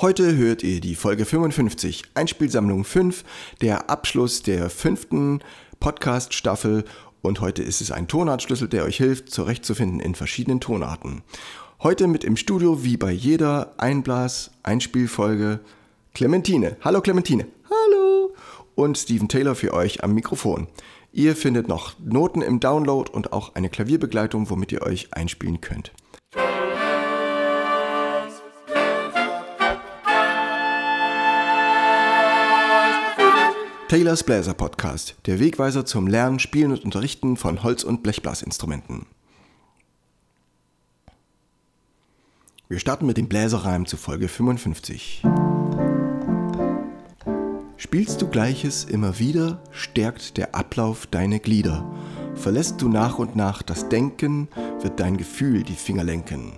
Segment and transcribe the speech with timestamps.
[0.00, 3.22] Heute hört ihr die Folge 55, Einspielsammlung 5,
[3.60, 5.38] der Abschluss der fünften
[5.78, 6.84] Podcast-Staffel
[7.22, 11.22] und heute ist es ein Tonartschlüssel, der euch hilft, zurechtzufinden in verschiedenen Tonarten.
[11.80, 15.60] Heute mit im Studio, wie bei jeder Einblas-Einspielfolge,
[16.12, 16.76] Clementine.
[16.80, 17.46] Hallo Clementine.
[17.70, 18.34] Hallo.
[18.74, 20.66] Und Steven Taylor für euch am Mikrofon.
[21.12, 25.92] Ihr findet noch Noten im Download und auch eine Klavierbegleitung, womit ihr euch einspielen könnt.
[33.94, 39.06] Taylors Bläser Podcast, der Wegweiser zum Lernen, Spielen und Unterrichten von Holz- und Blechblasinstrumenten.
[42.68, 45.22] Wir starten mit dem Bläserreim zu Folge 55.
[47.76, 51.88] Spielst du Gleiches immer wieder, stärkt der Ablauf deine Glieder.
[52.34, 54.48] Verlässt du nach und nach das Denken,
[54.80, 56.54] wird dein Gefühl die Finger lenken.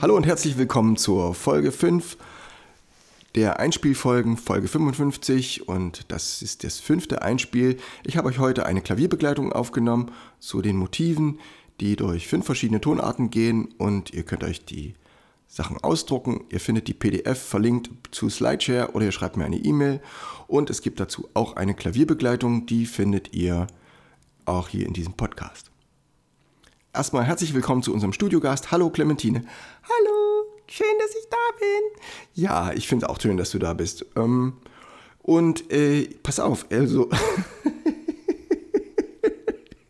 [0.00, 2.16] Hallo und herzlich willkommen zur Folge 5
[3.34, 7.78] der Einspielfolgen, Folge 55 und das ist das fünfte Einspiel.
[8.04, 11.40] Ich habe euch heute eine Klavierbegleitung aufgenommen zu den Motiven,
[11.80, 14.94] die durch fünf verschiedene Tonarten gehen und ihr könnt euch die
[15.48, 16.44] Sachen ausdrucken.
[16.50, 20.00] Ihr findet die PDF verlinkt zu Slideshare oder ihr schreibt mir eine E-Mail
[20.46, 23.66] und es gibt dazu auch eine Klavierbegleitung, die findet ihr
[24.44, 25.72] auch hier in diesem Podcast.
[26.92, 28.70] Erstmal herzlich willkommen zu unserem Studiogast.
[28.70, 29.44] Hallo Clementine.
[29.82, 30.13] Hallo.
[30.76, 31.82] Schön, dass ich da bin.
[32.34, 34.06] Ja, ich finde auch schön, dass du da bist.
[34.16, 34.54] Ähm,
[35.22, 37.08] und äh, pass auf, also.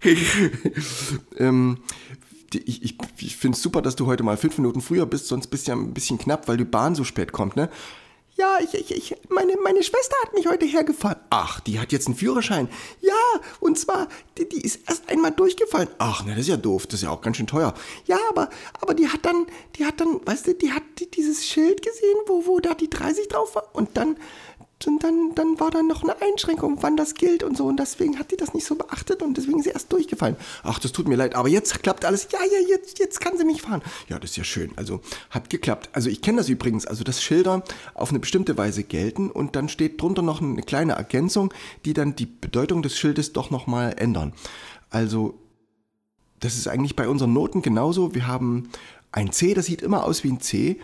[1.38, 1.78] ähm,
[2.52, 5.46] ich, ich, ich finde es super, dass du heute mal fünf Minuten früher bist, sonst
[5.46, 7.70] bist du ja ein bisschen knapp, weil die Bahn so spät kommt, ne?
[8.36, 11.18] Ja, ich, ich, ich, meine, meine Schwester hat mich heute hergefahren.
[11.30, 12.68] Ach, die hat jetzt einen Führerschein.
[13.00, 13.12] Ja,
[13.60, 15.88] und zwar, die, die ist erst einmal durchgefallen.
[15.98, 16.86] Ach, ne, das ist ja doof.
[16.86, 17.74] Das ist ja auch ganz schön teuer.
[18.06, 19.46] Ja, aber, aber die hat dann,
[19.76, 20.82] die hat dann, weißt du, die hat
[21.14, 23.68] dieses Schild gesehen, wo, wo da die 30 drauf war.
[23.72, 24.16] Und dann,
[24.86, 27.66] und dann, dann war da noch eine Einschränkung, wann das gilt und so.
[27.66, 30.36] Und deswegen hat die das nicht so beachtet und deswegen ist sie erst durchgefallen.
[30.62, 32.28] Ach, das tut mir leid, aber jetzt klappt alles.
[32.32, 33.82] Ja, ja, jetzt, jetzt kann sie mich fahren.
[34.08, 34.72] Ja, das ist ja schön.
[34.76, 35.00] Also
[35.30, 35.88] hat geklappt.
[35.92, 37.62] Also ich kenne das übrigens, also dass Schilder
[37.94, 41.54] auf eine bestimmte Weise gelten und dann steht drunter noch eine kleine Ergänzung,
[41.84, 44.34] die dann die Bedeutung des Schildes doch nochmal ändern.
[44.90, 45.38] Also
[46.40, 48.14] das ist eigentlich bei unseren Noten genauso.
[48.14, 48.68] Wir haben
[49.12, 50.78] ein C, das sieht immer aus wie ein C,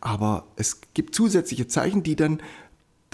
[0.00, 2.40] aber es gibt zusätzliche Zeichen, die dann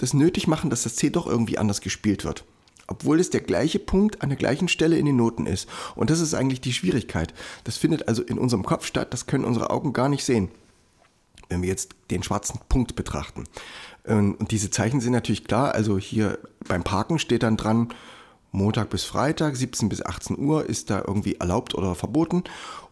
[0.05, 2.45] das nötig machen, dass das C doch irgendwie anders gespielt wird.
[2.87, 5.67] Obwohl es der gleiche Punkt an der gleichen Stelle in den Noten ist.
[5.95, 7.33] Und das ist eigentlich die Schwierigkeit.
[7.63, 10.49] Das findet also in unserem Kopf statt, das können unsere Augen gar nicht sehen,
[11.49, 13.45] wenn wir jetzt den schwarzen Punkt betrachten.
[14.05, 17.89] Ähm, und diese Zeichen sind natürlich klar, also hier beim Parken steht dann dran,
[18.51, 22.43] Montag bis Freitag, 17 bis 18 Uhr ist da irgendwie erlaubt oder verboten.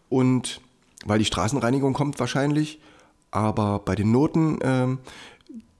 [0.08, 0.60] Und
[1.06, 2.80] weil die Straßenreinigung kommt wahrscheinlich,
[3.30, 4.98] aber bei den Noten ähm,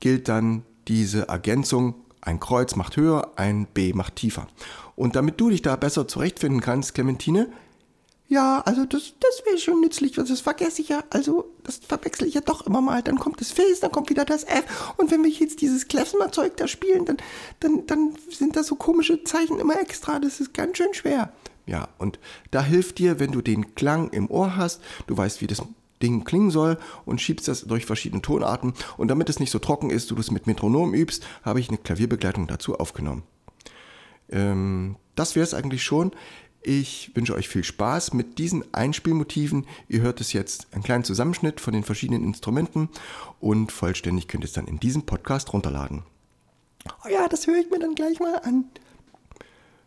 [0.00, 4.47] gilt dann diese Ergänzung, ein Kreuz macht höher, ein B macht tiefer.
[4.97, 7.49] Und damit du dich da besser zurechtfinden kannst, Clementine,
[8.27, 12.34] ja, also das, das wäre schon nützlich, das vergesse ich ja, also das verwechsel ich
[12.34, 13.03] ja doch immer mal.
[13.03, 14.94] Dann kommt das Fes, dann kommt wieder das F.
[14.97, 17.19] Und wenn wir jetzt dieses Klezmer-Zeug da spielen, dann,
[17.61, 20.19] dann, dann sind da so komische Zeichen immer extra.
[20.19, 21.33] Das ist ganz schön schwer.
[21.67, 22.19] Ja, und
[22.50, 25.62] da hilft dir, wenn du den Klang im Ohr hast, du weißt, wie das
[26.05, 28.75] Ding klingen soll und schiebst das durch verschiedene Tonarten.
[28.99, 31.79] Und damit es nicht so trocken ist, du das mit Metronom übst, habe ich eine
[31.79, 33.23] Klavierbegleitung dazu aufgenommen.
[34.31, 36.13] Ähm, das wäre es eigentlich schon.
[36.63, 39.67] Ich wünsche euch viel Spaß mit diesen Einspielmotiven.
[39.89, 42.89] Ihr hört es jetzt einen kleinen Zusammenschnitt von den verschiedenen Instrumenten
[43.41, 46.03] und vollständig könnt ihr es dann in diesem Podcast runterladen.
[47.05, 48.65] Oh ja, das höre ich mir dann gleich mal an.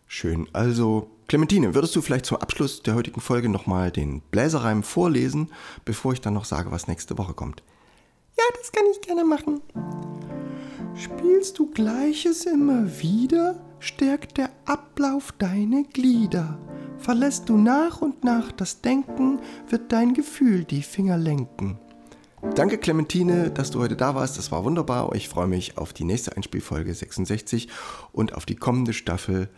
[0.07, 0.47] Schön.
[0.53, 5.51] Also Clementine, würdest du vielleicht zum Abschluss der heutigen Folge nochmal den Bläserreim vorlesen,
[5.83, 7.61] bevor ich dann noch sage, was nächste Woche kommt?
[8.37, 9.61] Ja, das kann ich gerne machen.
[10.95, 16.57] Spielst du Gleiches immer wieder, stärkt der Ablauf deine Glieder.
[16.97, 21.77] Verlässt du nach und nach das Denken, wird dein Gefühl die Finger lenken.
[22.55, 24.37] Danke Clementine, dass du heute da warst.
[24.37, 25.13] Das war wunderbar.
[25.15, 27.67] Ich freue mich auf die nächste Einspielfolge 66
[28.13, 29.49] und auf die kommende Staffel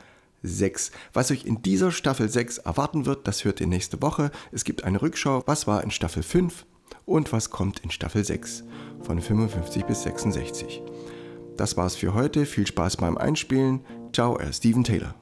[0.43, 0.91] 6.
[1.13, 4.31] Was euch in dieser Staffel 6 erwarten wird, das hört ihr nächste Woche.
[4.51, 6.65] Es gibt eine Rückschau, was war in Staffel 5
[7.05, 8.63] und was kommt in Staffel 6
[9.01, 10.81] von 55 bis 66.
[11.57, 12.45] Das war's für heute.
[12.45, 13.81] Viel Spaß beim Einspielen.
[14.13, 15.15] Ciao, er Steven Taylor.